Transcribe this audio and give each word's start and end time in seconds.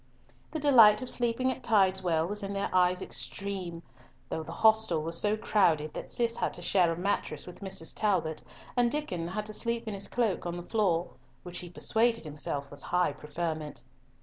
The 0.49 0.57
delight 0.57 1.03
of 1.03 1.11
sleeping 1.11 1.51
at 1.51 1.61
Tideswell 1.61 2.27
was 2.27 2.41
in 2.41 2.53
their 2.53 2.73
eyes 2.73 3.03
extreme, 3.03 3.83
though 4.29 4.41
the 4.41 4.51
hostel 4.51 5.03
was 5.03 5.21
so 5.21 5.37
crowded 5.37 5.93
that 5.93 6.09
Cis 6.09 6.37
had 6.37 6.55
to 6.55 6.61
share 6.63 6.91
a 6.91 6.97
mattress 6.97 7.45
with 7.45 7.59
Mrs. 7.59 7.93
Talbot, 7.95 8.41
and 8.75 8.89
Diccon 8.91 9.27
had 9.27 9.45
to 9.45 9.53
sleep 9.53 9.87
in 9.87 9.93
his 9.93 10.07
cloak 10.07 10.47
on 10.47 10.57
the 10.57 10.63
floor, 10.63 11.11
which 11.43 11.59
he 11.59 11.69
persuaded 11.69 12.25
himself 12.25 12.71
was 12.71 12.81
high 12.81 13.13
preferment. 13.13 13.83